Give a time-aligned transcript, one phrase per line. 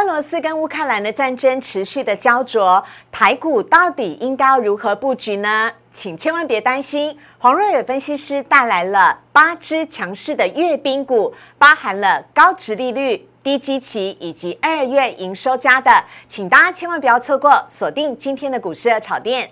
[0.00, 5.70] 俄罗斯跟乌克兰的战争持续的焦灼，台股到底应该如何布局呢？
[5.92, 19.50] 请千万别担心，黄瑞伟分析师带来了八支强势的阅兵股，包含了高值利率、低基期以及二月营收加的，请大家千万不要错过，锁定今天的股市的炒店。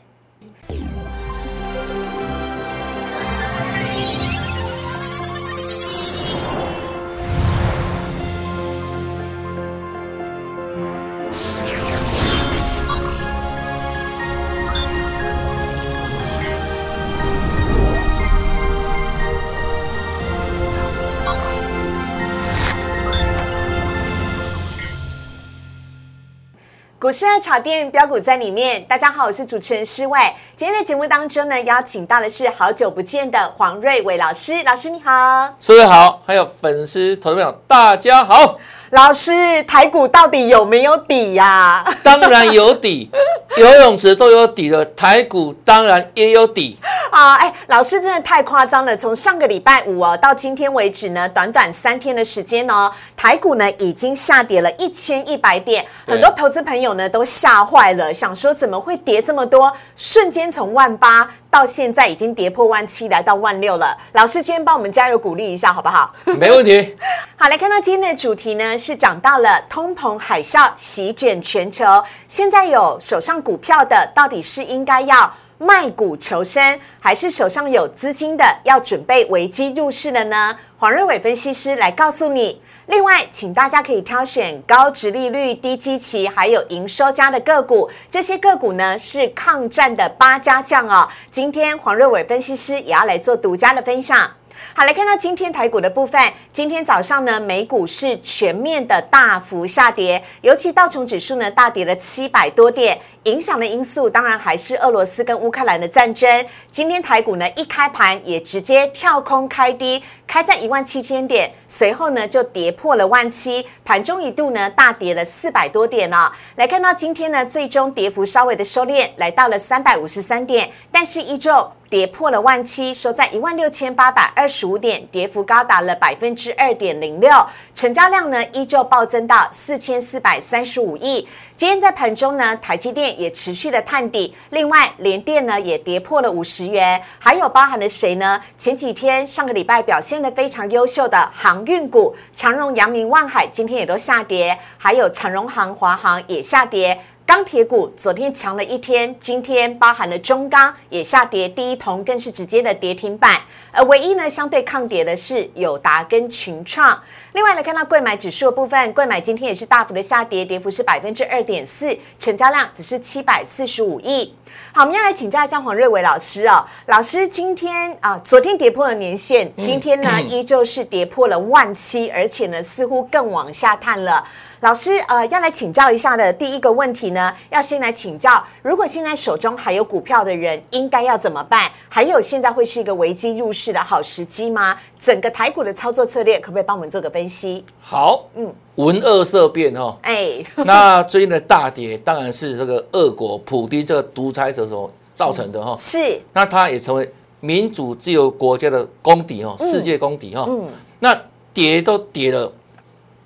[27.01, 30.19] 股市爱炒店标股在里面，大家好，我是主持人施伟。
[30.57, 38.59] 今天的节目当中呢，邀请到的是好久不见的黄瑞伟老师，老师你好，施伟好，还有粉丝、朋友大家好。
[38.91, 41.85] 老师，台股到底有没有底呀？
[42.03, 43.09] 当然有底，
[43.57, 46.77] 游泳池都有底了，台股当然也有底。
[47.19, 48.97] 啊，哎，老师真的太夸张了！
[48.97, 59.73] 从上个礼拜五哦到今天为止呢，短短三天的时间哦，台股呢已经下跌了一千一百点，很多投资朋友呢都吓坏了，想说怎么会跌这么多？
[59.97, 61.29] 瞬间从万八。
[61.51, 63.97] 到现在已经跌破万七，来到万六了。
[64.13, 66.15] 老师今天帮我们加油鼓励一下，好不好？
[66.27, 66.95] 没问题。
[67.37, 72.05] 好，来看到今天的主题呢，是讲到了通膨海啸席卷全球。
[72.29, 80.57] 现在有手上股票的，到底是应该要卖股求生，还是手上有资金的要准备危机入市了呢？
[80.79, 82.63] 黄瑞伟分析师来告诉你。
[82.87, 87.91] 另外，请大家可以挑选高值利率、低基期，还有营收佳的个股。
[88.11, 91.07] 这些个股呢是抗战的八家将哦。
[91.31, 94.31] 今天黄瑞伟分析师也要来做独家的分享。
[94.75, 96.21] 好，来看到今天台股的部分。
[96.53, 102.99] 今天早上呢，美股是全面的大幅下跌，尤其道琼指数呢大跌了七百多点。
[103.25, 106.47] 影响的因素当然还是俄罗斯跟乌克兰的战争。
[106.71, 116.33] 今天台股呢一开盘也直接跳空开低，开在一万七千点，随后呢就跌破了万七，盘中一度呢大跌了四百多点了。
[116.57, 121.71] 来看到今天呢，最终跌幅稍微的收敛，来到了三百五十三点，但是依旧。
[121.91, 127.31] 跌破了万七，收在一万六千八百二十五点，跌幅高达了百分之二点零六，
[127.75, 131.27] 成交量呢依旧暴增到四千四百三十五亿。
[131.57, 138.41] 今天在盘中呢，台积电也持续的探底，另外联电呢也跌破了五十元，还有包含了谁呢？
[138.59, 147.01] 前几天上个礼拜表现的非常优秀的航运股，长荣、阳明、万海今天也都下跌，还有长荣航、华航也下跌。
[147.29, 153.39] 钢铁股昨天强了一天，今天包含了中钢也下跌，第一铜更是直接的跌停板。
[153.71, 156.99] 而唯一呢相对抗跌的是友达跟群创。
[157.35, 164.35] 另外来看到贵买指数的部分，贵买今天也是大幅的下跌，跌幅是百分之二点四，成交量只是七百四十五亿。
[164.73, 174.27] 好，我们要来请教一下黄瑞伟老师哦，老师今天啊，昨天跌破了年线，今天呢依旧是跌破了万七，而且呢似乎更往下探了。
[174.61, 181.71] 老师，呃，要来请教一下的第一个问题呢，要先来请教，如果现在手中还有股票的人，应该要怎么办？
[181.89, 184.77] 还有，现在会是一个危机入市的好时机吗？
[184.99, 187.65] 整个台股的操作策略，可不可以帮我们做个分析？
[187.81, 197.09] 好，嗯，闻恶色变哈，哎， 那最近的大跌，当然是这个俄国普丁这个独裁者所造成的哈，是，那他也成为
[197.39, 200.67] 民主自由国家的公敌哈，世界公敌哈，嗯，
[200.99, 201.17] 那
[201.55, 202.53] 跌都跌了，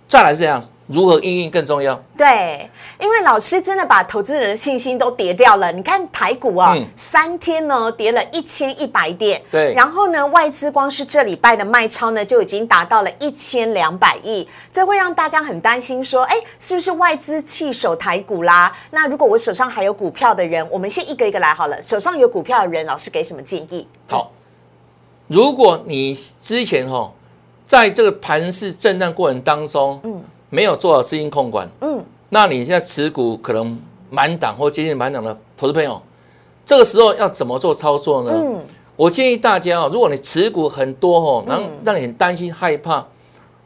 [0.06, 0.62] 再来这样。
[0.92, 1.98] 如何应应更重要？
[2.16, 2.68] 对，
[3.00, 5.72] 因为老师真的把投资人的信心都跌掉了。
[5.72, 9.72] 你看台股啊，三天呢跌了一千一百点，对。
[9.74, 18.72] 然后呢，外资光是这礼拜的卖超呢就已经达到了一千两百亿，这会让大家很担心，说，哎，是不是外资弃守台股啦？
[18.90, 21.80] 那如果我手上还有股票的人，我们先一个一个来好了。
[21.82, 23.88] 手上有股票的人，老师给什么建议？
[24.06, 24.30] 好，
[25.26, 27.10] 如果你之前哈
[27.66, 30.22] 在这个盘市震荡过程当中，嗯。
[30.54, 36.00] 没有做好资金控管，嗯，那你现在持股可能满档或接近满档的投资朋友，
[36.66, 38.32] 这个时候要怎么做操作呢？
[38.34, 38.60] 嗯，
[38.94, 43.02] 我建议大家哦，如果你持股很多哦，然后让你很担心害怕，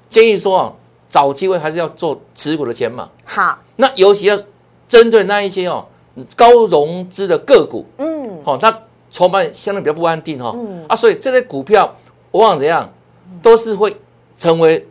[0.09, 0.73] 建议说啊，
[1.09, 3.09] 找机会还是要做持股的钱嘛。
[3.25, 4.39] 好，那尤其要
[4.89, 5.85] 针对那一些哦
[6.37, 10.87] 高融资的个股，嗯，好，它筹码相对比较不安定哈，嗯。
[10.87, 11.93] 啊，所以这些股票
[12.31, 12.89] 往往怎样，
[13.43, 13.97] 都是会
[14.39, 14.87] 成为。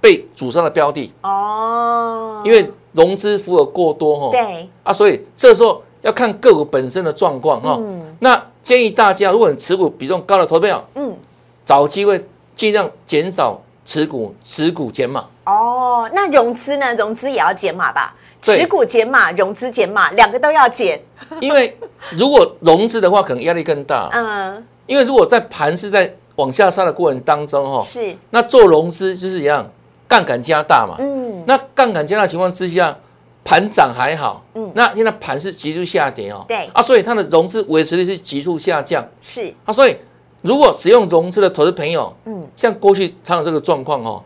[0.00, 7.80] 被主杀的标的哦，因为融资幅额过多哈，对啊，所以这时候要看个股本身的状况哈。
[8.20, 11.16] 那建议大家，如果你持股比重高的投票，嗯，
[11.64, 12.24] 找机会
[12.54, 15.24] 尽量减少持股持股减码。
[15.44, 16.94] 哦，那融资呢？
[16.94, 18.14] 融资也要减码吧？
[18.42, 21.00] 持股减码，融资减码，两个都要减。
[21.40, 21.76] 因为
[22.10, 24.08] 如果融资的话，可能压力更大。
[24.12, 29.68] 嗯，因为如果在盘是在往下杀的过程当中，哈，是，那做融资就是一样，
[30.08, 30.96] 杠杆加大嘛。
[30.98, 32.96] 嗯，那杠杆加大的情况之下，
[33.44, 36.68] 盘涨还好，嗯，那现在盘是急速下跌哦，对。
[36.72, 39.06] 啊，所以它的融资维持率是急速下降。
[39.20, 39.96] 是，啊，所以
[40.42, 42.40] 如果使用融资的投资朋友，嗯。
[42.40, 44.22] 嗯，像过去常有这个状况哦，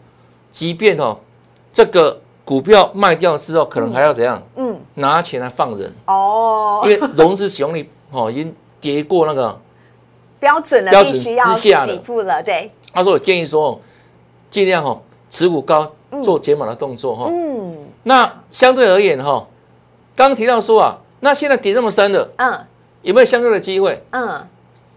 [0.51, 1.19] 即便哦
[1.73, 6.83] 这个股票卖掉之后，可能还要怎样，嗯，拿钱来放人，哦。
[6.85, 9.59] 因，为融资使用率哦已经跌过那个，
[10.41, 11.87] 标准了，标准必须要之下了。
[11.87, 13.81] 给付了，对，他说我建议说哦，
[14.51, 15.01] 尽量哦
[15.33, 15.91] 持股高
[16.23, 17.77] 做解码的动作哈、嗯。
[18.05, 19.45] 那相对而言哈，
[20.15, 22.61] 刚刚提到说啊，那现在跌这么深了，嗯。
[23.01, 24.01] 有没有相对的机会？
[24.11, 24.47] 嗯，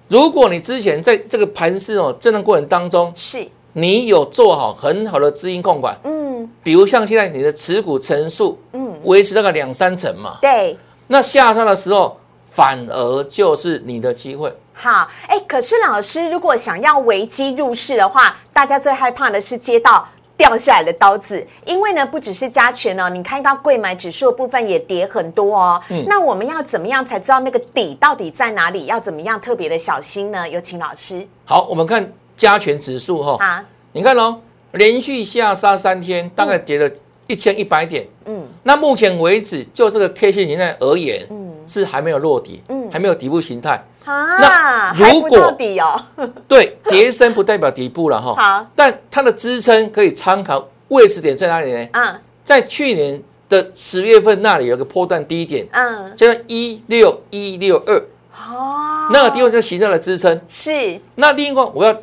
[0.09, 6.47] 如果你之前在这个盘势哦震荡过程当中，是，你有做好很好的资金控管，嗯。
[6.61, 10.77] 比如像现在你的持股层数嗯，维持大概两三成嘛，对。
[11.07, 12.15] 那下杀的时候
[12.45, 14.55] 反而就是你的机会。
[14.73, 25.81] 好，哎，可是老师，如果想要危机入市的话，大家最害怕的是接到掉下来的刀子，因为呢，不只是加权哦，你看到贵买指数的部分也跌很多哦。
[25.89, 28.85] 嗯那我们要怎么样才知道那个底到底在哪里？
[28.87, 30.47] 要怎么样特别的小心呢？
[30.47, 31.25] 有请老师。
[31.45, 34.39] 好，我们看加权指数哈、啊，你看哦，
[34.71, 36.89] 连续下杀三天，大概跌了
[37.27, 38.05] 一千一百点。
[38.25, 41.25] 嗯，那目前为止，就这个 K 线形态而言，
[41.67, 43.83] 是还没有落底，嗯还没有底部形态。
[44.05, 45.99] 啊，那如果底哦。
[46.47, 48.35] 对，跌升不代表底部了哈。
[48.35, 51.87] 好，但它的支撑可以参考位置点在哪里呢？
[51.93, 53.19] 嗯在去年
[53.49, 57.97] 的十月份那里有个波段低点，嗯，叫做一六一六二，
[58.37, 60.39] 哦，那个地方就形成了支撑。
[60.47, 61.97] 是那另外我要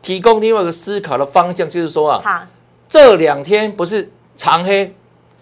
[0.00, 2.46] 提供另外一个思考的方向，就是说啊，好，
[2.88, 4.94] 这两天不是长黑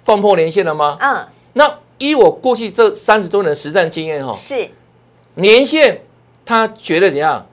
[0.03, 0.99] 放破连线了吗？
[1.01, 4.69] 嗯，那依我过去这三十多年的实战经验哈，是。
[5.35, 6.01] 年限，
[6.45, 7.47] 他觉得怎样？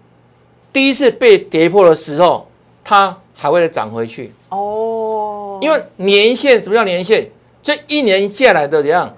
[0.73, 2.47] 第一次被跌破的时候，
[2.83, 7.29] 它还会再涨回去，哦，因为年限什么叫年限？
[7.61, 9.15] 这一年下来的怎样？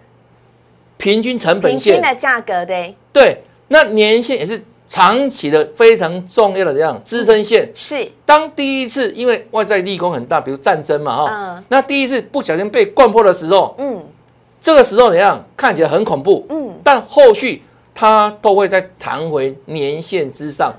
[0.98, 2.02] 平均成本平均线。
[2.02, 7.02] 的价格对，对，那年限也是长期的非常重要的这样？
[7.04, 7.72] 支撑线。
[7.74, 8.12] 是。
[8.26, 11.64] 当第一次因为外在利空很大，比如战争嘛哈，嗯。
[11.70, 14.04] 那第一次不小心被灌破的时候，嗯
[14.62, 15.44] 这个时候怎样？
[15.58, 17.64] 看起来很恐怖，嗯，但后续
[17.96, 20.72] 它都会再弹回年线之上，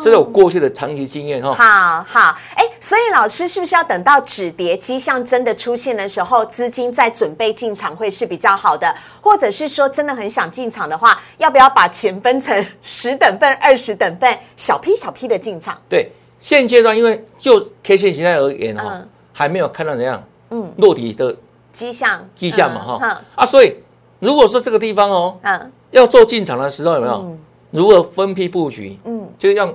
[0.00, 1.54] 这是我过去的长期经验哈。
[1.54, 8.94] 好好，哎，所以老师是不是要等到止跌迹象真的出现的时候，资金再准备进场会是比较好的？
[9.22, 15.80] 或者是说真的很想进场的话，要不要把钱分成十等份、二十等份，小批小批的进场？
[15.88, 21.34] 对，现阶段因为就 K 线形态而言哈、嗯还没有看到怎样嗯，落底的
[21.72, 23.76] 迹象，迹象嘛哈、嗯啊，所以
[24.18, 25.72] 如果说这个地方哦嗯。
[25.90, 27.38] 要做进场的时候有没有、嗯。
[27.70, 28.96] 如何分批布局？
[29.04, 29.28] 嗯。
[29.36, 29.74] 就用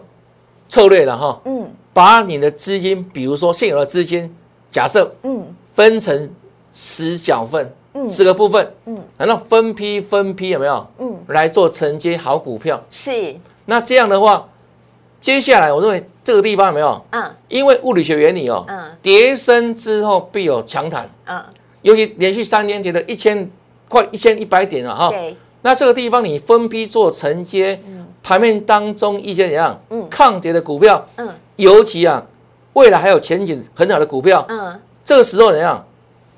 [0.70, 1.70] 策略了哈，嗯。
[1.94, 4.34] 把你的资金，比如说现有的资金，
[4.72, 5.54] 假设嗯。
[5.74, 6.30] 分成
[6.72, 8.10] 十角份，嗯。
[8.10, 8.98] 十个部分，嗯。
[9.18, 10.88] 然后分批分批有没有？
[11.00, 12.82] 嗯，来做承接好股票。
[12.90, 14.48] 是，那这样的话，
[15.20, 17.06] 接下来我认为这个地方有没有？
[17.10, 17.30] 嗯。
[17.50, 18.96] 因为物理学原理哦，嗯。
[19.02, 21.44] 跌升之后必有强弹，嗯，
[21.86, 23.48] 尤其连续三天跌了一千
[23.88, 25.10] 快一千一百点了哈。
[25.12, 27.80] 对，那这个地方你分批做承接，
[28.24, 32.26] 盘面当中一些怎样嗯抗跌的股票，嗯尤其啊
[32.74, 35.86] 未来还有前景很好的股票，嗯这个时候怎样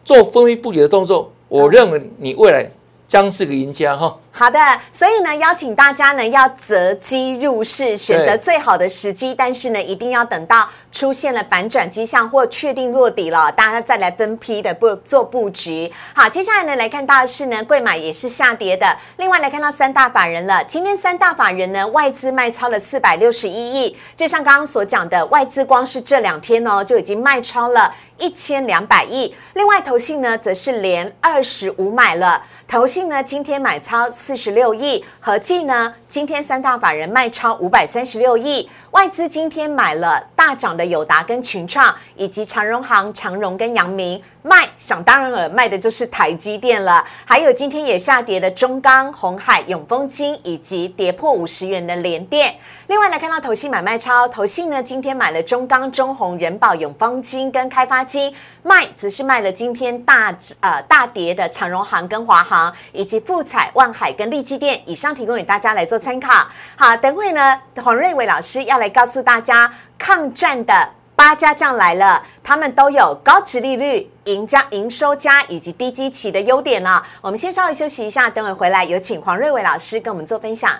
[0.04, 1.32] 做分批布局的动作？
[1.48, 2.70] 我认为你未来
[3.08, 4.18] 将是个赢家哈。
[4.38, 4.60] 好的，
[4.92, 15.92] 所以呢，邀请大家呢要择机入市，选择最好的时机，但是呢，一定要等到出现了反转迹象或确定落底了，大家再来分批的布做布局。
[16.14, 18.96] 好，接下来呢来看到的是呢，贵买也是下跌的。
[19.18, 27.92] 另外来看到三大法人了，今天三大法人呢外资卖超了四百六十一亿，就像刚刚所讲的，外资光是这两天哦就已经卖超了。
[28.20, 44.22] 一千两百亿，另外投信呢则是连二十五买了，投信呢今天买超四十六亿，合计呢今天三大法人卖超五百三十六亿，外资今天买了大涨的友达跟群创，以及长荣行、长荣跟阳明。
[44.48, 52.56] 卖，想当然尔卖的就是台积电了，还有今天也下跌的中钢、红海、永丰金，以及跌破五十元的联电。
[52.88, 64.82] 另外来看到投信买卖超，投信呢今天买了中钢、中红、人保、永丰金跟开发金，卖则是卖了今天大呃大跌的长荣行跟华航，以及富彩、万海跟利基电。
[64.86, 66.48] 以上提供给大家来做参考。
[66.78, 70.97] 好，等会呢黄瑞伟老师要来告诉大家抗战的。
[71.18, 77.04] 八家将来了，他们都有高值利率、赢家营收加以及低基期的优点了。
[77.22, 80.72] 我们先稍微休息一下，等会回来有请黄瑞伟老师跟我们做分享。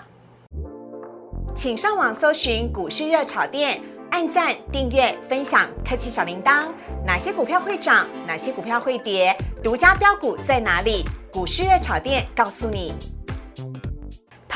[1.56, 6.66] 请上网搜寻股市热炒店，按赞、订阅、分享，开启小铃铛。
[7.04, 8.06] 哪些股票会涨？
[8.24, 9.36] 哪些股票会跌？
[9.60, 11.04] 独家标股在哪里？
[11.32, 12.94] 股市热炒店告诉你。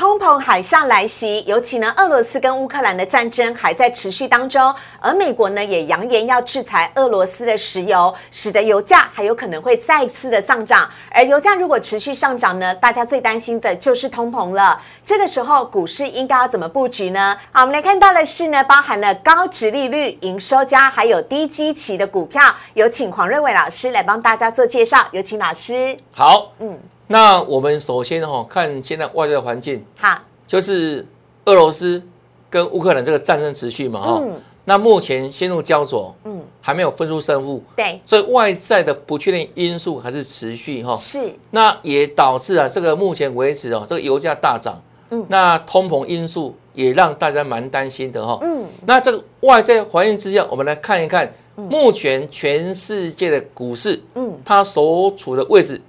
[0.03, 10.89] 通膨海啸来袭，尤其呢，俄罗斯跟乌克兰的战争还在持续当中，而美国呢也扬言要制裁俄罗斯的石油，使得油价还有可能会再次的上涨。
[11.09, 14.77] 而油价如果持续上涨呢，大家最担心的就是通膨了。
[15.05, 17.37] 这个时候，股市应该要怎么布局呢？
[17.53, 22.43] 好，我们来看到的是呢，包含了高值利率、营收佳，还有低基期的股票。
[22.73, 25.07] 有请黄瑞伟老师来帮大家做介绍。
[25.11, 25.95] 有请老师。
[26.13, 26.77] 好，嗯。
[27.13, 31.05] 那我们首先哈看现在外在环境，好，就是
[31.45, 32.01] 俄罗斯
[32.49, 34.23] 跟乌克兰这个战争持续嘛，哈，
[34.65, 55.79] 那目前陷入焦灼，嗯，还没有分出胜负，对，所以外在的不确定因素还是持续哈，是，那也导致啊这个目前为止哦，这个油价大涨，嗯，那通膨因素也让大家蛮担心的哈，嗯，那这个外在环境之下，我们来看一看目前全世界的股市，嗯，它所处的位置。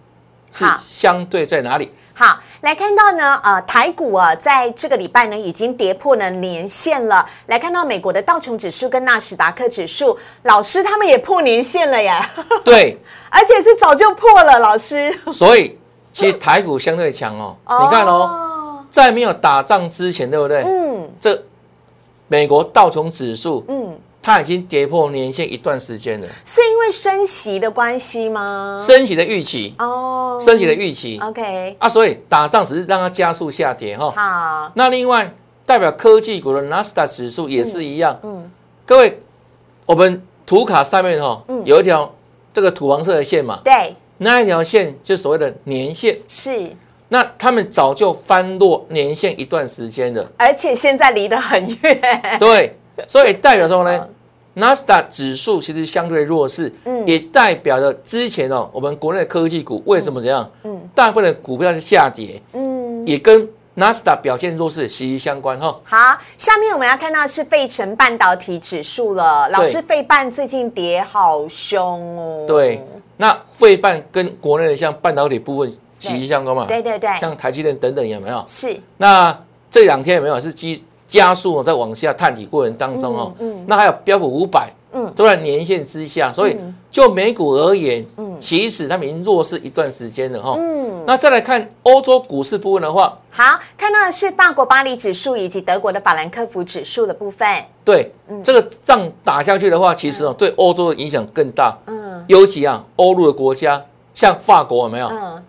[0.54, 1.92] 是相对在哪里？
[2.16, 7.26] 好，来看到呢，呃，台股啊，在这个礼拜呢，已经跌破了年线了。
[7.46, 12.30] 来看到美国的道琼指数跟纳斯达克指数，老师他们也破年线了呀。
[12.64, 12.96] 对，
[13.30, 15.12] 而且是早就破了，老师。
[15.32, 15.76] 所以
[16.12, 17.56] 其实台股相对强哦。
[17.66, 20.62] 你看哦，在没有打仗之前，对不对？
[20.62, 21.10] 嗯。
[21.20, 21.42] 这
[22.28, 23.98] 美国道琼指数，嗯。
[24.24, 28.78] 它已经跌破年线一段时间了，是因为升息的关系吗？
[28.80, 31.20] 升息的预期哦，升息的预期。
[31.20, 34.10] OK 啊，所以打仗只是让它加速下跌哈。
[34.12, 35.34] 好，那另外
[35.66, 38.18] 代表科技股的纳斯达指数也是一样。
[38.22, 38.50] 嗯，
[38.86, 39.20] 各位，
[39.84, 42.14] 我们图卡上面哈有一条
[42.54, 43.60] 这个土黄色的线嘛？
[43.62, 46.18] 对，那一条线就所谓的年线。
[46.26, 46.74] 是，
[47.08, 52.38] 那他们早就翻落年线一段时间了，而且现在离得很远。
[52.40, 52.78] 对，
[53.08, 54.08] 所以代表什么呢？
[54.56, 60.48] 纳斯达指数其实相对弱势，嗯，也代表了之前哦，我们国内的科技股为什么这样？
[60.62, 65.76] 嗯，大部分的股票是下跌，嗯，也跟纳斯达表现弱势息息相关哈。
[65.82, 65.96] 好，
[66.38, 72.44] 下面我们要看到是费城半导体指数了，老师费半最近跌好凶哦。
[72.46, 72.80] 对，
[73.16, 76.66] 那费半跟国内的像半导体部分息息相关嘛？
[76.68, 78.40] 对对对，像台积电等等有没有？
[78.46, 78.78] 是。
[78.98, 79.36] 那
[79.68, 80.84] 这两天有没有是基？
[81.14, 83.32] 加速在往下探底过程当中哦，
[83.68, 86.56] 那还有标普五百，嗯，都在年线之下，所以
[86.90, 93.44] 就美股而言，嗯，其实它们已经弱势一段时间了哈，嗯，那再来看欧洲股市部分的话，好，
[93.78, 97.48] 看到的是法国巴黎指数以及德国的法兰克福指数的部分，
[97.84, 98.10] 对，
[98.42, 103.80] 这个仗打下去的话，其实哦，对欧洲的影响更大，嗯，尤其啊，欧陆的国家，
[104.12, 105.06] 像法国有没有？
[105.06, 105.44] 嗯。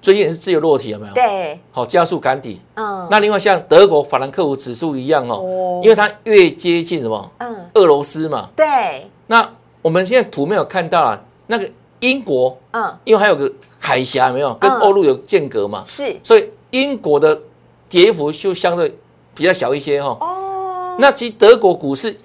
[0.00, 1.12] 最近也是自由落体，有没有？
[1.12, 2.60] 对，好加速赶底。
[2.74, 7.32] 嗯，那另外像德国法兰克福指数一样哦，因为它越接近什么？
[7.38, 8.48] 嗯，俄罗斯嘛。
[8.54, 8.64] 对。
[9.26, 9.46] 那
[9.82, 11.68] 我们现在图没有看到啊，那个
[12.00, 17.38] 英国，嗯，因为还有个海峡，没有跟欧陆有间隔嘛，是，所以英国的
[17.88, 18.96] 跌幅就相对
[19.34, 20.16] 比较小一些哈。
[20.20, 20.96] 哦。
[20.98, 22.16] 那其实德国股市，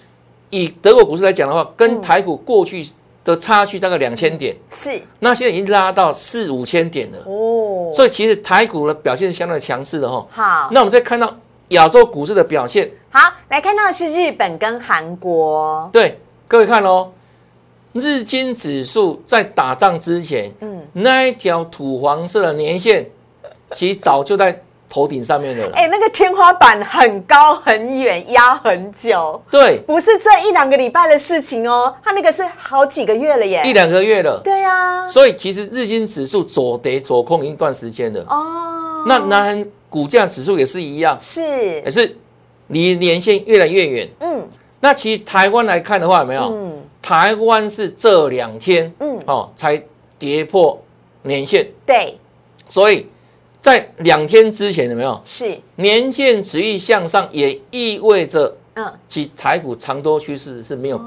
[0.52, 2.86] 以德国股市来讲的话，跟台股过去。
[3.24, 10.26] 的差距大概两千点，是，那现在已经拉到四五千点了哦，所以其实台股的表现是相当强势的哈。
[10.32, 11.36] 好，那我们再看到
[11.70, 15.90] 亚洲股市的表现，好，来看到的是日本跟韩国。
[15.94, 17.12] 对，各位看哦，
[17.94, 23.10] 日经指数在打仗之前，嗯，那一条土黄色的年线，
[23.72, 24.63] 其实早就在。
[24.94, 29.42] 头顶上面的，哎，那个天花板很高很远，压很久。
[29.50, 34.40] 对，不是这一两个礼拜的事情哦，它那个是好几个月了耶，一两个月了。
[34.44, 38.24] 对呀，所以其实日经指数左跌左空一段时间了。
[38.30, 42.16] 哦，那南股价指数也是一样，是也是
[42.68, 44.08] 离年线越来越远。
[44.20, 44.48] 嗯，
[44.80, 46.44] 那其实台湾来看的话，有没有？
[46.54, 49.82] 嗯，台湾是这两天，嗯，哦，才
[50.20, 50.80] 跌破
[51.24, 51.68] 年线。
[51.84, 52.16] 对，
[52.70, 53.08] 所以。
[53.64, 55.18] 在两天之前有没有？
[55.24, 61.00] 是年线持续向上，也意味着嗯，其台股长多趋势是没有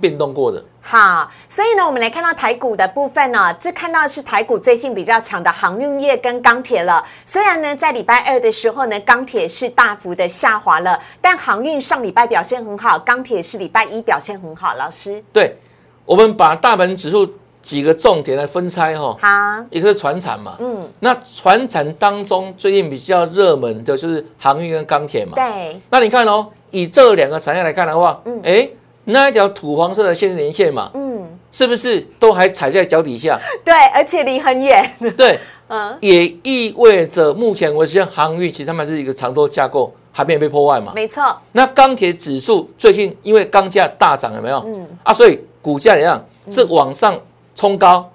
[0.00, 0.64] 变动过的。
[0.80, 7.04] 好，所以呢，我们来看到台股的部分呢，这看到是台股最近比较强的航运业跟钢铁了。
[7.26, 14.76] 虽然呢，在礼拜二的时候呢，钢铁是大幅的下滑了，但航运上礼拜表现很好，钢铁是礼拜一表现很好。
[14.76, 15.56] 老师，对，
[16.04, 17.28] 我们把大盘指数。
[17.62, 28.68] 几个重点来分拆哈，好，一个是船产嘛，嗯，那船产当中最近比较热门的就是航运跟钢铁嘛，对，那你看哦，以这两个产业来看的话，嗯，哎，
[29.04, 33.38] 那一条土黄色的线连线嘛，嗯，是不是都还踩在脚底下？
[33.62, 35.38] 对，而且离很远，对，
[35.68, 40.92] 嗯，也意味着目前为止，像航运其实他们是一个长多架构，还没有被破坏嘛。
[40.94, 44.64] 没错，那钢铁指数最近因为钢价大涨，有没有？
[44.66, 44.86] 嗯。
[45.02, 46.24] 啊，所以股价怎样？
[46.50, 47.16] 是往上
[47.60, 48.10] 冲高？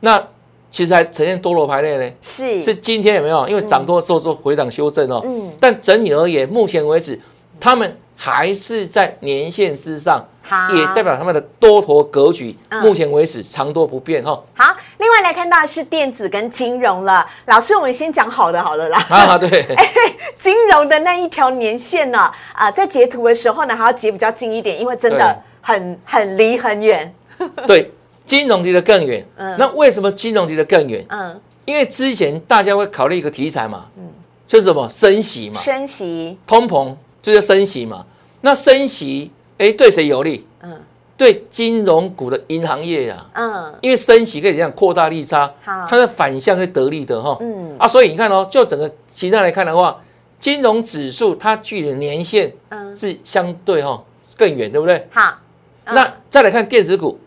[0.00, 0.22] 那
[0.70, 2.12] 其实还呈现多头排列呢。
[2.18, 3.46] 是是今天有没有？
[3.46, 5.20] 因为涨多之后做回档修正哦。
[5.22, 7.20] 嗯但整体而言，目前为止，
[7.60, 14.42] 他们还是在年线之上，好，也代表他们的多头格局，嗯目前为止长多不变哈。
[14.54, 14.74] 好。
[14.96, 18.98] 另外来看到的是电子跟金融了，老师，我们先讲好的好了啦。
[19.10, 19.66] 啊，对，
[20.40, 27.14] 金融的那一条年线呢，啊、在截图的时候呢，还要截比较近一点，因为真的很很离很远。
[27.66, 27.92] 对，
[28.26, 29.24] 金融离得更远。
[29.36, 31.04] 嗯那为什么金融离得更远？
[31.08, 34.10] 嗯，因为之前大家会考虑一个题材嘛，嗯
[34.46, 38.04] 就是什么升息嘛，升息，通膨就是升息嘛。
[38.42, 40.46] 那升息，哎，对谁有利？
[40.62, 40.72] 嗯
[41.18, 47.38] 对金融股的银行业啊，嗯，因为升息可以这样扩大利差好，它的反向是得利的哈。
[47.40, 49.98] 嗯啊，所以你看哦，就整个形态来看的话，
[50.38, 54.04] 金融指数它距离年限嗯是相对哈
[54.36, 55.08] 更远，对不对？
[55.10, 55.22] 好。
[55.86, 57.18] 嗯那再来看电子股，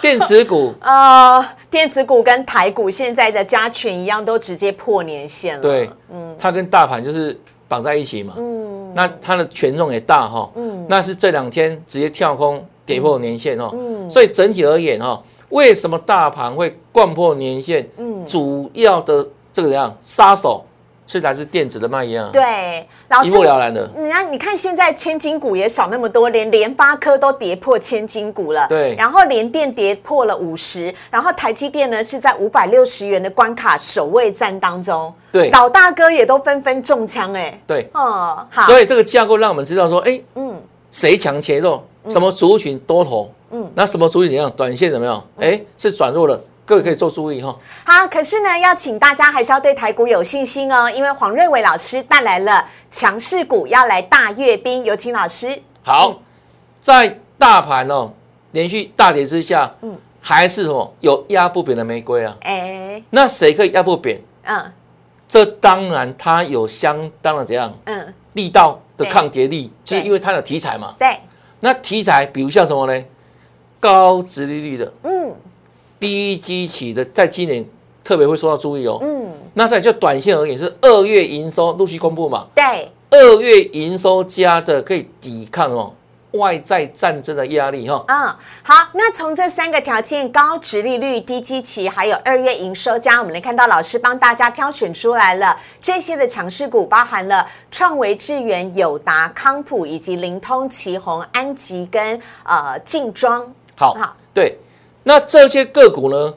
[0.00, 5.62] 电子股 呃，电子股跟台股现在的加权一样，都直接破年线了。
[5.62, 8.34] 对，嗯它跟大盘就是绑在一起嘛。
[8.36, 10.50] 嗯那它的权重也大哈。
[10.56, 13.70] 嗯那是这两天直接跳空跌破年线哦。
[13.72, 17.88] 嗯所以整体而言哈，为什么大盘会贯破年线？
[17.98, 20.64] 嗯，主要的这个怎样杀手
[21.08, 23.90] 是来自电子的卖压，，对，老一师目了然的。
[23.96, 28.66] 你看，你看现在千金股也少那么多，连联发科都跌破千金股了。
[28.68, 35.10] 对然后联电跌破了五十，然后台积电呢是在五百六十元的关卡守卫战当中。
[35.32, 37.58] 对老大哥也都纷纷中枪哎。
[37.66, 45.24] 对，哦，好，所以这个架构让我们知道说，哎，嗯谁强谁弱，什么族群多头，嗯嗯，那什么族群怎样，短线怎么样？
[45.40, 47.56] 哎，是转弱了，各位可以做注意哈。
[47.82, 55.62] 好，可是呢，要请大家还是要对台股有信心哦，因为黄瑞伟老师带来了强势股要来大阅兵，有请老师。
[55.82, 56.20] 好，
[56.82, 58.12] 在大盘哦
[58.52, 62.36] 连续大跌之下，嗯嗯，还是什么有压不扁的玫瑰啊？
[62.42, 64.20] 哎，那谁可以压不扁？
[64.42, 64.70] 嗯
[65.26, 70.94] 这当然它有相当的怎样嗯，力道的抗跌力，就是因为它有题材嘛。
[70.98, 71.18] 对，
[71.60, 73.04] 那题材比如像什么呢？
[73.80, 75.34] 高殖利率的、嗯
[75.98, 77.64] 低基期的，在今年
[78.04, 78.98] 特别会受到注意哦。
[79.02, 82.46] 嗯，那在就短线而言，是二月营收陆续公布嘛？
[82.54, 85.94] 对，二月营收加的可以抵抗哦
[86.32, 88.04] 外在战争的压力哈。
[88.06, 88.26] 嗯，
[88.62, 103.42] 好，那从这三个条件——高值利率、低基期，还有二月营收加，我们来看到老师帮大家挑选出来了这些的强势股，包含了创维、智源、友达、康普以及灵通、旗宏、安吉跟呃晋庄。
[103.74, 104.58] 好好，对，
[105.08, 106.34] 那这些个股呢，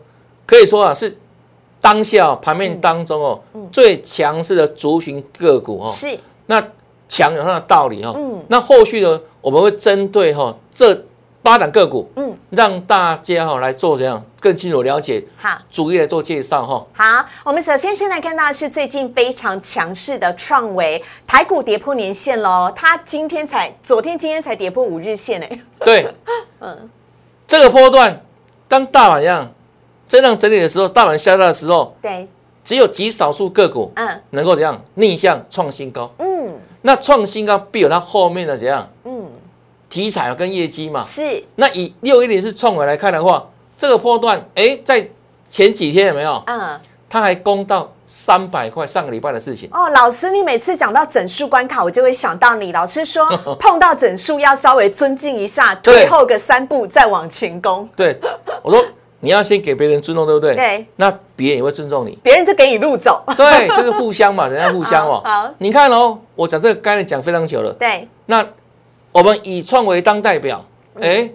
[0.48, 1.18] 可以说啊是
[1.82, 5.88] 当下哦盘面当中哦、最强势的族群个股哦。
[5.90, 6.66] 是，那
[7.10, 8.42] 强有它的道理哈、嗯。
[8.48, 11.06] 那后续呢，我们会针对哈、这
[11.42, 15.50] 八档个股，嗯，让大家哈、来做怎样更清楚了解，好。
[15.70, 26.08] 逐一来做介绍哈、好，我们首先先来看到是最近非常强势的创维，台股跌破年线喽，它今天才，昨天今天才跌破五日线哎，对，
[26.62, 26.90] 嗯。
[27.48, 28.24] 这个波段，
[28.72, 29.52] 当大盘一样
[30.08, 32.26] 震荡整理的时候，大盘下降的时候，对，
[32.64, 36.10] 只有极少数个股嗯能够怎样逆向创新高。
[36.20, 36.54] 嗯
[36.84, 39.30] 那创新高必有它后面的怎样嗯，
[39.90, 41.04] 题材跟业绩嘛。
[41.04, 43.46] 是，那以六一零是创维来看的话，
[43.78, 45.10] 这个波段，哎，在
[45.50, 46.42] 前几天有没有？
[46.48, 46.80] 嗯。
[47.10, 49.69] 它还攻到三百块，上个礼拜的事情。
[49.71, 52.74] 哦，老师，你每次讲到整数关卡，我就会想到你。
[52.74, 53.26] 老师说，
[53.58, 58.19] 碰到整数要稍微尊敬一下，退后个三步再往前攻，对，
[58.62, 58.84] 我说
[59.21, 60.54] 你要先给别人尊重，对不对？
[60.54, 60.86] 对。
[60.97, 62.19] 那别人也会尊重你。
[62.21, 63.24] 别人就给你路走。
[63.38, 65.21] 对，就是互相嘛， 人家互相哦。
[65.24, 67.71] 好好你看哦，我讲这个概念讲非常久了。
[67.80, 68.45] 对，那
[69.13, 70.65] 我们以创维当代表，
[71.00, 71.30] 哎，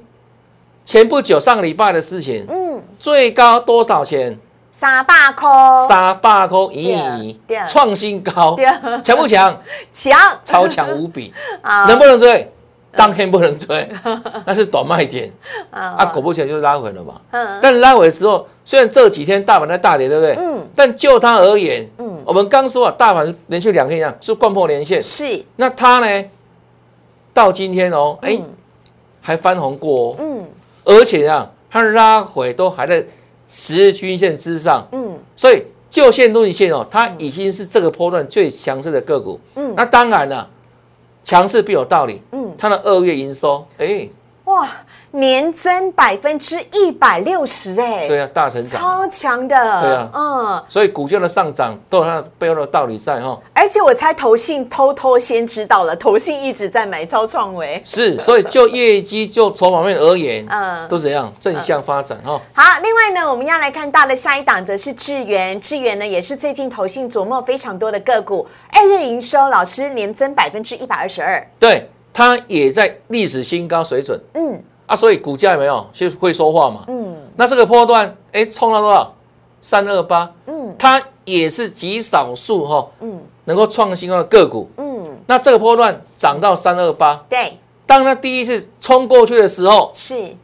[0.84, 4.38] 前不久上个礼拜的事情，嗯，最高多少钱？
[4.78, 5.48] 三百块，
[5.88, 7.56] 三百块一亿对。
[7.56, 8.66] 对，创新高对，
[9.02, 9.58] 强不强？
[9.90, 11.32] 强，超强无比，
[11.88, 12.52] 能不能追？
[12.92, 13.88] 当天不能追，
[14.44, 15.32] 那是短卖点。
[15.70, 17.14] 啊，果不其然就拉回了嘛。
[17.30, 17.58] 嗯。
[17.62, 20.36] 但拉回的时候，虽然这几天大盘在大跌，对不对？
[20.38, 20.68] 嗯。
[20.74, 22.20] 但就它而言，嗯。
[22.26, 26.24] 我们刚说啊，大盘是连续两天一样是贯破连线，是，那它呢，
[27.32, 28.46] 到今天哦，哎，嗯
[29.22, 30.46] 还翻红过哦，嗯。
[30.84, 33.02] 而且啊，它拉回都还在
[33.48, 35.18] 十日均线之上，嗯。
[35.36, 39.40] 所以就线论线哦，它已经是这个波段最强势的个股。
[39.54, 39.74] 嗯。
[39.76, 40.48] 那当然了，
[41.24, 42.20] 强势必有道理。
[42.32, 44.08] 嗯，它的二月营收，哎，
[44.44, 44.68] 哇，
[45.16, 50.10] 年增百分之一百六十，哎，对啊，大成长，超强的，对啊。
[50.14, 53.38] 嗯，所以股价的上涨都有它背后的道理在哈。
[53.54, 57.80] 而且我猜投信偷偷先知道了，投信一直在买超创维。
[57.84, 60.86] 是，所以就业绩就筹码面而言， 嗯。
[60.88, 62.40] 都怎样正向发展哈。
[62.52, 74.20] 好，另外呢，我们要来看到的下一档则是智源，智源呢也是最近投信琢磨非常多的个股，二月营收老师年增百分之一百二十二，对，它也在历史新高水准。
[74.34, 76.84] 嗯啊，所以股价有没有就会说话嘛？
[76.88, 79.12] 嗯那这个波段，哎，冲到多少？
[79.60, 84.70] 三二八，嗯它也是极少数哈，嗯能够创新高的个股。
[84.76, 90.36] 嗯，那这个波段涨到三二八，对，当它第一次冲过去的时候，是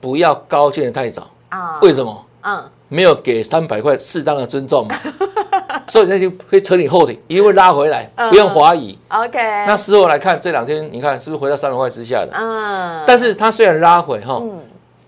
[0.00, 1.26] 不要高兴的太早。
[1.48, 2.26] 啊，为什么？
[2.42, 4.94] 嗯没有给三百块适当的尊重嘛，
[5.88, 8.28] 所以那就会扯你后腿，一定会拉回来，嗯。
[8.28, 8.98] 不用怀疑。
[9.08, 12.32] ，OK，那事后来看，这两天你看是不是回到三百块之下的？
[12.34, 14.60] 嗯，但是它虽然拉回哈，嗯。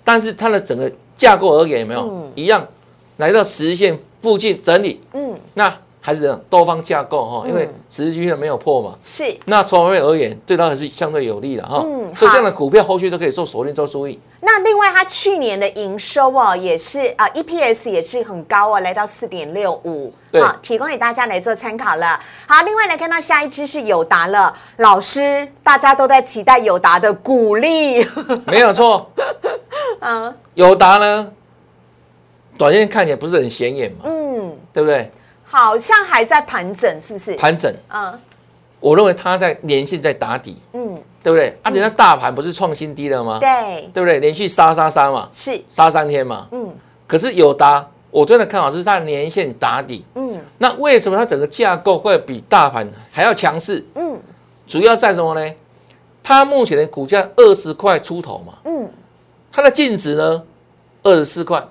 [0.03, 2.01] 但是它的整个架构而言有没有？
[2.09, 2.33] 嗯。
[2.35, 2.66] 一样
[3.18, 5.01] 来到十日线附近整理？
[5.12, 5.38] 嗯。
[5.55, 8.95] 那还是这样多方架构哈，嗯因为十日均线没有破嘛。
[9.03, 12.15] 是那从方面而言，对它还是相对有利的哈嗯。
[12.17, 14.19] 所以这样的股票后续都可以做锁定、做注意。
[14.41, 22.19] 那另外，它去年的营收哦，也是啊、e p s 也是很高哦，来到四点六五，对好，提供给大家来做参考了。
[22.49, 28.05] 好，另外来看到下一支是友达了，老师大家都在期待友达的鼓励，
[28.45, 29.09] 没有错。
[30.01, 31.33] 嗯友达呢，
[32.59, 35.09] 短线看起来不是很显眼嘛，嗯，对不对？
[35.53, 37.35] 好像还在盘整，是不是？
[37.35, 38.19] 盘整，嗯
[38.81, 41.57] 我认为它在年线在打底，嗯，对不对？
[41.62, 43.38] 啊，人家大盘不是创新低了吗？
[43.38, 44.19] 对，对不对？
[44.19, 46.49] 连续杀杀杀嘛，是，杀三天嘛。
[46.51, 46.75] 嗯
[47.07, 50.03] 可是有达，我真的看好是它的年线打底。
[50.15, 53.87] 嗯那为什么它整个架构会比大盘还要强势？
[53.95, 54.19] 嗯
[54.67, 55.55] 主要在什么呢？
[56.23, 58.91] 它目前的股价二十块出头嘛，嗯，
[59.53, 60.43] 它的净值呢
[61.03, 61.62] 二十四块。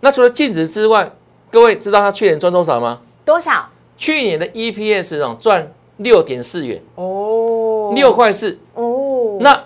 [0.00, 1.10] 那除了净值之外，
[1.50, 3.00] 各位知道它去年赚多少吗？
[3.24, 3.68] 多少？
[3.96, 8.58] 去年的 EPS 哦赚六点四元，哦，六块四。
[8.74, 9.58] 哦，那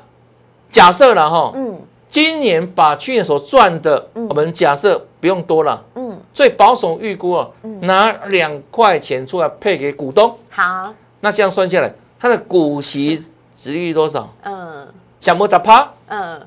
[0.70, 7.48] 假设了哈，嗯今年把去年所赚的，我们假设不用多了，嗯，最保守预估啊，
[7.82, 13.24] 拿两块钱出来配给股东，好，那这样算下来，它的股息
[13.56, 14.28] 值率多少？
[14.42, 14.86] 嗯。
[15.20, 15.92] 小摩十趴？
[16.08, 16.40] 嗯，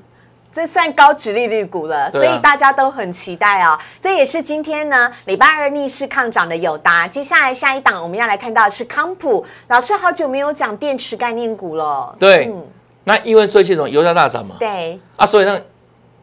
[0.53, 3.77] 这算高值利率股了，啊所以大家都很期待哦。
[3.99, 7.07] 这也是今天呢礼拜二逆势抗涨的友达。
[7.07, 12.15] 接下来下一档我们要来看到的是康普老师，好久没有讲电池概念股了。
[12.19, 12.63] 对嗯，
[13.05, 15.59] 那因为最近什么油价大涨嘛，对，啊，所以那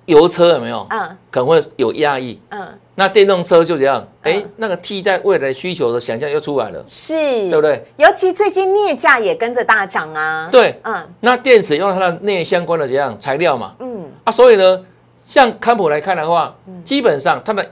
[0.07, 2.41] 油车有没有嗯可能会有压抑？
[2.51, 2.67] 嗯，
[2.97, 7.63] 那电动车就这样，哎嗯，那个替代未来需求的想象又出来了，是，对不？
[7.63, 7.85] 对？
[7.97, 13.90] 尤其最近镍价也跟着大涨啊。，对，嗯那电池用它的镍相关的怎样材料嘛，嗯
[14.25, 14.85] 啊，所以呢，
[15.25, 17.67] 像康普来看的话，基本上它的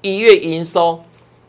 [0.00, 1.00] 一月营收，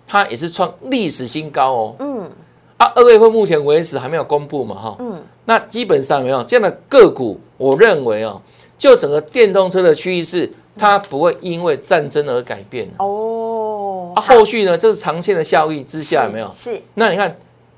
[0.07, 1.95] 它也是创历史新高哦。
[1.99, 2.31] 嗯
[2.77, 4.95] 啊，二月份目前为止还没有公布嘛，哈。
[4.99, 8.41] 嗯，那基本上有没有这样的个股，我认为哦，
[8.77, 12.89] 就整个电动车的趋势，它不会因为战争而改变。
[12.97, 16.49] 哦，啊，后续呢，这是长线的效益之下有没有？
[16.49, 17.35] 是，那你看，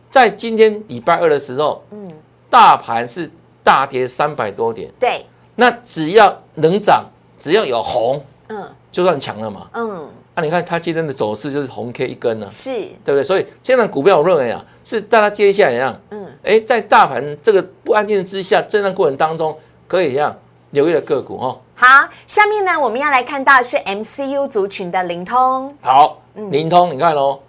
[0.10, 2.10] 在今天礼拜二的时候，嗯，
[2.50, 3.30] 大盘是
[3.62, 7.04] 大跌三百多点，对，那只要能涨，
[7.40, 9.68] 只要有红，嗯就算强了嘛。
[9.74, 12.72] 嗯，那、你看它今天的走势就是红 K 一根呢、是，
[13.04, 13.24] 对不对？
[13.24, 20.36] 所以现在股票，我认为啊，是大家接下来一样，嗯哎，在大盘这个不安定之下，震荡过程当中，可以一样
[20.72, 21.60] 留意的个股哦。
[21.76, 21.88] 好，
[22.28, 27.40] 下面呢我们要来看到是 MCU 族群的灵通，好，灵通，你看喽，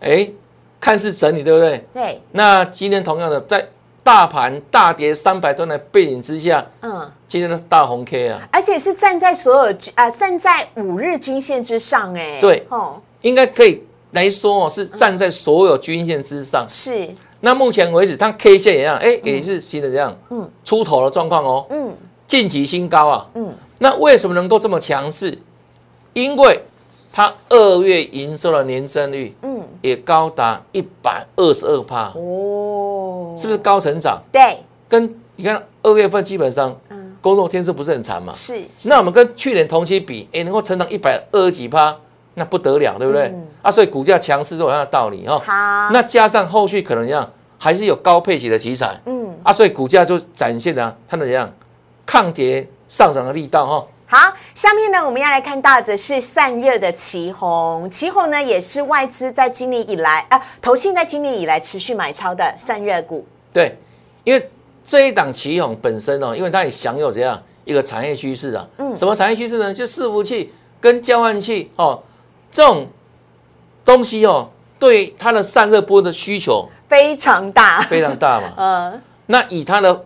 [0.00, 0.28] 哎，
[0.80, 1.86] 看似整理，对不对？
[1.92, 3.66] 对，那今天同样的，在
[4.04, 7.10] 大盘大跌三百多的背景之下，嗯。
[7.26, 16.64] 今天的大红 K 啊，而且是站在所有均呃站在五日均线之上，哎，对哦，应该可以来说哦，是站在所有均线之上。
[16.68, 17.08] 是，
[17.40, 21.92] 那目前为止，它 K 线一样，哎，也是新的这样，嗯嗯，出头的状况哦，嗯。
[22.28, 23.26] 近期新高啊。
[23.34, 25.36] 嗯，那为什么能够这么强势？
[26.12, 26.60] 因为
[27.12, 29.53] 它二月营收的年增率嗯，
[29.84, 34.18] 也高达一百二十二帕，哦，是不是高成长？
[34.32, 34.56] 对，
[34.88, 38.32] 跟你看二月份基本上嗯，工作天数不是很长嘛？
[38.32, 41.94] 是，那我们跟去年同期比，哎，能够成长一百二十几趴，
[42.32, 43.24] 那不得了，对不对？
[43.24, 43.46] 嗯。
[43.60, 45.42] 啊，所以股价强势都有它的道理哈、哦。
[45.44, 51.52] 好，那加上后续可能一样，还是有高配息的题材嗯，啊，所以股价就展现了它的怎样
[52.06, 63.76] 抗跌上涨的力道哈、好，下面呢我们要来看到的是散热的旗红，旗红呢也是外资在今年以来啊，投信在今年以来持续买超的散热股，对，
[64.22, 64.50] 因为
[64.84, 68.68] 这一档旗红本身哦，因为它也享有怎样一个产业趋势啊。
[68.76, 69.72] 嗯，什么产业趋势呢？
[69.72, 72.02] 就伺服器跟交换器哦，
[72.52, 72.86] 这种
[73.86, 78.52] 东西哦，对它的散热波的需求非常大，非常大嘛。
[78.58, 80.04] 嗯，那以它的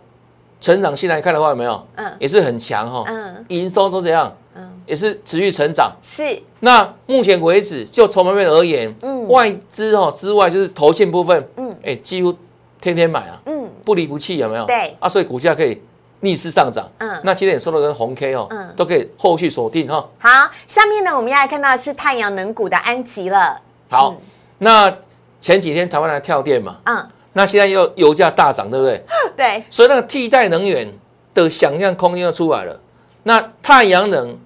[0.61, 1.87] 成长性来看的话，有没有？
[1.95, 3.03] 嗯，也是很强哈。
[3.07, 5.91] 嗯，营收都这样，嗯，也是持续成长。
[6.01, 6.41] 是。
[6.59, 12.35] 那目前为止，就从方面而言，嗯，外资哦之外，就是投信部分，嗯，哎，几乎
[12.81, 14.65] 天天买啊，嗯，不离不弃，有没有？
[14.65, 14.95] 对。
[14.99, 15.81] 啊，所以股价可以
[16.19, 16.85] 逆势上涨。
[16.97, 17.17] 嗯。
[17.23, 20.05] 那今天也收了跟红 K 哦，嗯，都可以后续锁定哈。
[20.19, 23.61] 好，下面呢，我们要来看到是太阳能股的安吉了。
[23.89, 24.17] 好，
[24.57, 24.93] 那
[25.39, 27.07] 前几天台湾来跳电嘛，嗯。
[27.33, 29.03] 那现在又油价大涨，对不对？
[29.37, 30.87] 对，所以那个替代能源
[31.33, 32.79] 的想象空间又出来了。
[33.23, 34.37] 那太阳能，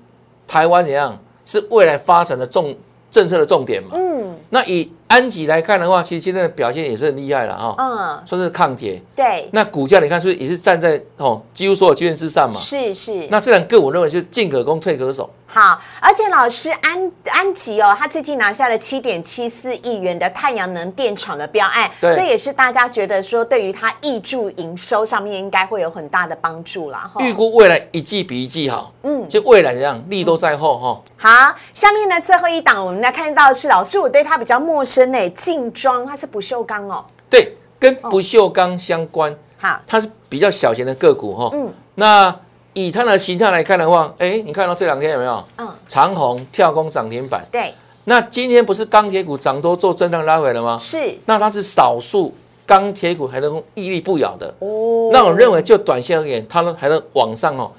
[0.47, 2.75] 台湾怎样是未来发展的重
[3.09, 3.91] 政策的重点嘛？
[3.95, 4.91] 嗯，那以。
[5.13, 12.59] 安吉来看的话，其实今天的表现也是很厉害了哈，嗯，算是抗跌，对，那股价你看是不是也是站在哦几乎所有均线之上嘛？
[12.59, 15.29] 是是，那这两个我认为是进可攻退可守。
[15.45, 27.07] 好，而且老师安安吉哦，他最近拿下了七点七四亿元的太阳能电厂的标案，这也是大家觉得说对于他挹注营收上面应该会有很大的帮助啦。
[27.19, 31.01] 预估未来一季比一季好，嗯，就未来怎样利都在后哈。
[31.17, 35.02] 好，下面呢最后一档我们来看到的是老师，我对他比较陌生。
[35.07, 39.35] 内净装它是不锈钢哦，对，跟不锈钢相关。
[39.57, 41.49] 好，它是比较小型的个股哈。
[41.53, 42.35] 嗯，那
[42.73, 45.45] 以它的形态来看的话，哎，你看到这两天有没有？
[45.57, 47.45] 嗯，长虹跳空涨停板。
[47.51, 47.73] 对，
[48.05, 50.77] 那今天不是钢铁股涨多做震荡拉回了吗？
[50.77, 52.33] 是，那它是少数
[52.65, 54.47] 钢铁股还能屹立不摇的。
[54.59, 57.71] 哦，那我认为就短线而言，它呢还能往上哦。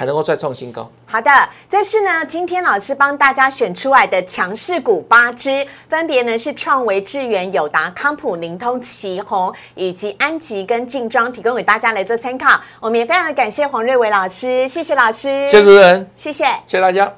[0.00, 0.90] 还能够再创新高。
[1.04, 1.30] 好的，
[1.68, 12.58] 这是呢，今天老师帮大家选出来的强势股八只，分别呢是创维、智源、友达、康普、灵通、旗宏以及安吉跟劲装，提供给大家来做参考。
[12.80, 17.14] 我们也非常的感谢黄瑞伟老师，谢谢老师，谢谢主持人，谢谢，谢谢大家。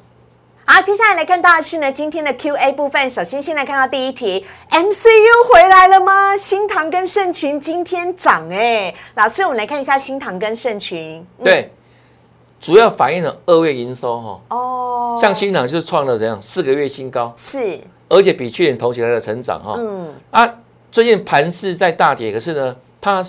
[0.64, 3.09] 好，接下来来看到的是呢，今天的 Q A 部分。
[3.09, 6.37] 首先，先来看到第一题，M C U 回来了吗？
[6.37, 11.73] 新唐跟盛群今天涨哎，老师，我们来看一下新唐跟盛群，对。
[12.62, 20.14] 主要反映了二月营收哈哦，像新厂就是创了怎样四个月新高，是，而且比去年同期来的成长哈，嗯。
[20.31, 20.48] 啊，
[20.92, 23.20] 最近盘势在大跌，可是呢，它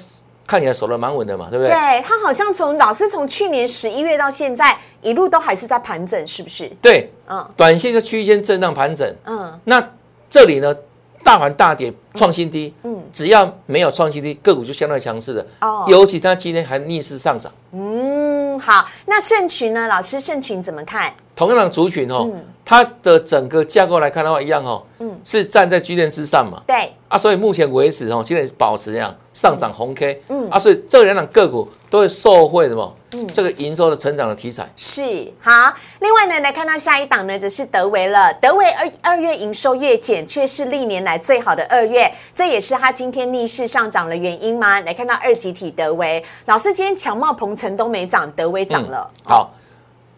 [0.45, 1.73] 看起来守得蛮稳的嘛，对不对？
[1.73, 6.71] 对，它好像从老是从去年十一月到现在一路都还是在盘整，是不是？
[6.79, 9.83] 对，嗯，短线的区间震荡盘整，嗯，那
[10.29, 10.75] 这里呢，
[11.23, 15.47] 大盘大跌创新低，嗯，只要没有创新低，个股就相对强势的。
[15.61, 18.12] 哦，尤其它今天还逆势上涨，嗯。
[18.59, 19.87] 好，那盛群呢？
[19.87, 21.13] 老师，盛群怎么看？
[21.35, 22.29] 同样的族群哦，
[22.65, 26.61] 它的整个架构来看的话，一样哦，嗯，是站在均线之上嘛？
[26.65, 32.95] 对啊，所以目前为止哦，今天保持这样上涨红 K，嗯啊，所以这两档个股都会受惠什么？
[33.11, 35.01] 嗯，这个营收的成长的题材是
[35.41, 35.51] 好。
[35.99, 38.33] 另外呢，来看到下一档呢，则是德维了。
[38.35, 44.79] 德维二二月营收月减，却是历年来最好的二月，这也是它今天逆势上涨的原因吗？
[44.79, 49.07] 来看到二级体德维，老师今天强茂鹏程都没涨，德维涨了。
[49.23, 49.51] 好，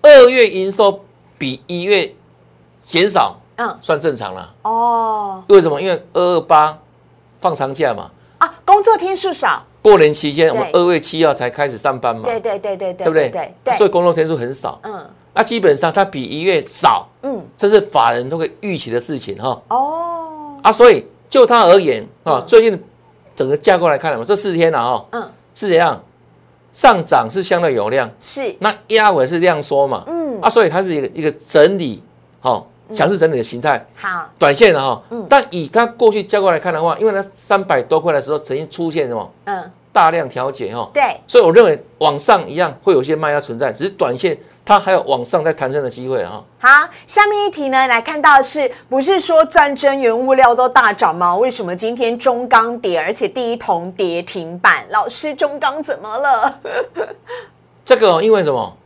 [0.09, 1.01] 二月营收。
[1.37, 2.15] 比一月
[2.85, 4.55] 减少，嗯，算正常了。
[4.61, 5.81] 哦，为什么？
[5.81, 6.79] 因为二二八
[7.41, 8.09] 放长假嘛。
[8.37, 9.61] 啊，工作天数少。
[9.81, 12.21] 过年期间，我们二月七号才开始上班嘛。
[12.23, 13.29] 对对对对对，对不对？
[13.29, 13.73] 对对。
[13.73, 14.79] 所以工作天数很少。
[14.83, 15.05] 嗯。
[15.33, 17.05] 那基本上它比一月少。
[17.23, 17.45] 嗯。
[17.57, 19.61] 这是法人都会预期的事情哈。
[19.67, 20.57] 哦。
[20.63, 22.81] 啊，所以就它而言啊，最近
[23.35, 25.05] 整个架构来看嘛，这四天了哈。
[25.11, 25.29] 嗯。
[25.53, 26.01] 是怎样？
[26.75, 28.07] 上涨是相对有量。
[28.19, 28.53] 是。
[28.59, 30.03] 那压尾是量缩嘛？
[30.07, 30.41] 嗯。
[30.41, 32.03] 啊，所以它是一个一个整理，
[32.41, 33.83] 好强势整理的形态。
[33.95, 46.43] 好，短线的哈，嗯，但以它过去交过来看的话，因为它三百多块的时候曾经出现什么，嗯，大量调节哈，对，所以我认为往上一样会有些卖压存在，只是短线它还有往上再弹升的机会哈。
[46.59, 51.33] 好，下面一题呢，来看到是不是说战争原物料都大涨吗？
[51.37, 54.85] 为什么今天中钢跌，而且第一铜跌停板？
[54.89, 56.59] 老师，中钢怎么了？
[57.85, 58.77] 这个因为什么？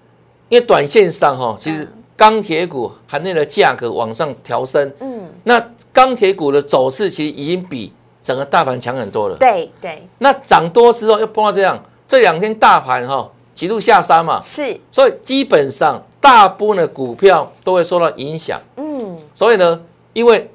[0.49, 5.59] 因为短线上哈，其实钢铁股含内的价格往上调升，嗯，那
[5.91, 7.91] 钢铁股的走势其实已经比
[8.23, 9.35] 整个大盘强很多了。
[9.37, 10.07] 对对。
[10.19, 18.59] 那涨多之后又碰到这样，这两天大盘哈极度下杀嘛，是，所以基本上大部分的股票都会受到影响。
[18.77, 19.17] 嗯。
[19.33, 19.81] 所以呢，
[20.13, 20.49] 因为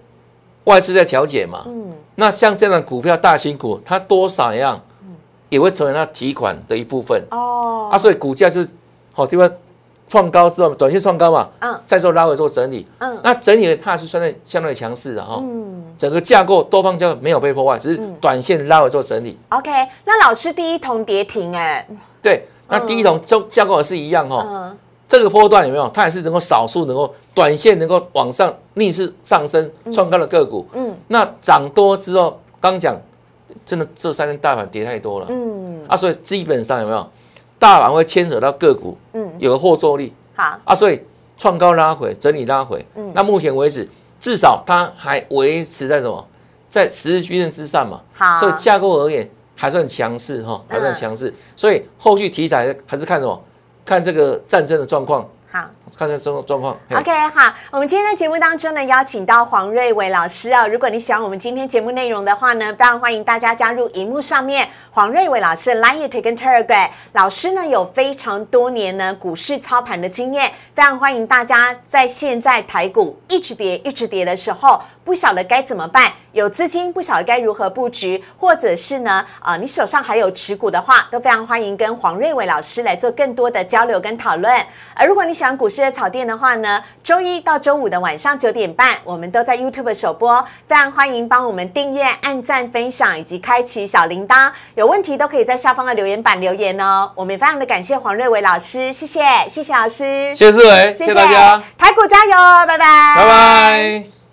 [0.65, 4.81] 外资在调节嘛，嗯，那像这样的股票大型股，它多少样，
[5.49, 7.23] 也会成为它提款的一部分。
[7.31, 7.89] 哦。
[7.93, 8.71] 啊，所以股价就是
[9.13, 9.51] 好地方。
[10.09, 19.37] 创高之后，短线创高嘛，嗯，再做拉回做整理，嗯，那整理它是相对相对强势的哈，嗯，整个架构多方架构没有被破坏，只是短线拉回做整理。
[19.49, 19.71] OK，
[20.05, 21.87] 那老师第一桶跌停哎，
[22.23, 24.47] 对，那第一桶就架构也是一样哈。
[24.47, 25.89] 嗯，这个波段有没有？
[25.89, 30.67] 它也是能够少数能够短线能够往上逆势上升创高的个股。
[30.75, 32.97] 嗯，那涨多之后，刚讲
[33.67, 35.27] 真的这三天大盘跌太多了。
[35.31, 37.11] 嗯，啊，所以基本上有没有
[37.65, 41.03] 大盘会牵扯到个股，嗯，有个后坐力好，啊，所以
[41.39, 42.85] 创高拉回，整理拉回。
[42.95, 43.89] 嗯那目前为止，
[44.21, 46.29] 至少它还维持在什么，
[46.69, 48.03] 在十日均线之上嘛。
[48.13, 51.33] 好，所以架构而言还是很强势哈，还是很强势。
[51.57, 53.43] 所以后续题材还是看什么？
[53.83, 55.67] 看这个战争的状况，好。
[55.97, 56.77] 看这种状况。
[56.91, 60.67] OK，好，我们今天的节目当中呢，邀请到黄瑞伟老师哦。
[60.69, 66.89] 如果你喜欢我们今天节目内容的话呢，非常欢迎大家加入荧幕上面黄瑞伟老师的 Line It 跟 Telegram。
[67.13, 84.53] 老师呢有非常多年呢股市操盘的经验，非常欢迎大家在现在台股一直跌一直跌的时候，不晓得该怎么办，有资金不晓得该如何布局，或者是呢，呃，你手上还有持股的话，都非常欢迎跟黄瑞伟老师来做更多的交流跟讨论。
[84.95, 94.51] 而如果你喜欢股市的草甸的话呢，周一到周五的晚上九点半，我们都在 YouTube 首播，非常欢迎帮我们订阅、按赞、分享以及开启小铃铛。
[94.75, 97.11] 有问题都可以在下方的留言板留言哦。
[97.15, 104.24] 我们也非常的感谢黄瑞伟老师，谢谢，谢谢老师，谢谢思维，谢谢大家，台股加油，拜拜，拜拜。